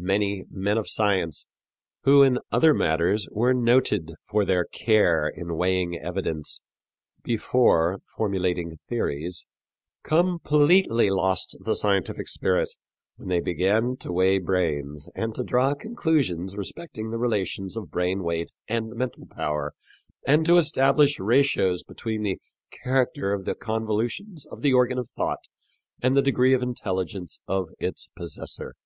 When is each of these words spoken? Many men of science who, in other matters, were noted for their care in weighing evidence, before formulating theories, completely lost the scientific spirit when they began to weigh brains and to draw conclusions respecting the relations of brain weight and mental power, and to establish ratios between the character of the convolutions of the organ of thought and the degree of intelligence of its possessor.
Many 0.00 0.44
men 0.48 0.78
of 0.78 0.88
science 0.88 1.44
who, 2.04 2.22
in 2.22 2.38
other 2.52 2.72
matters, 2.72 3.26
were 3.32 3.52
noted 3.52 4.12
for 4.28 4.44
their 4.44 4.64
care 4.64 5.26
in 5.26 5.56
weighing 5.56 5.98
evidence, 5.98 6.62
before 7.24 7.98
formulating 8.14 8.76
theories, 8.76 9.44
completely 10.04 11.10
lost 11.10 11.56
the 11.58 11.74
scientific 11.74 12.28
spirit 12.28 12.68
when 13.16 13.26
they 13.28 13.40
began 13.40 13.96
to 13.96 14.12
weigh 14.12 14.38
brains 14.38 15.10
and 15.16 15.34
to 15.34 15.42
draw 15.42 15.74
conclusions 15.74 16.54
respecting 16.56 17.10
the 17.10 17.18
relations 17.18 17.76
of 17.76 17.90
brain 17.90 18.22
weight 18.22 18.52
and 18.68 18.94
mental 18.94 19.26
power, 19.26 19.74
and 20.24 20.46
to 20.46 20.58
establish 20.58 21.18
ratios 21.18 21.82
between 21.82 22.22
the 22.22 22.38
character 22.84 23.32
of 23.32 23.44
the 23.46 23.56
convolutions 23.56 24.46
of 24.46 24.62
the 24.62 24.72
organ 24.72 24.96
of 24.96 25.08
thought 25.08 25.48
and 26.00 26.16
the 26.16 26.22
degree 26.22 26.54
of 26.54 26.62
intelligence 26.62 27.40
of 27.48 27.66
its 27.80 28.06
possessor. 28.14 28.76